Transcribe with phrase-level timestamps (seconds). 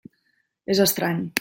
[0.75, 1.23] És estrany.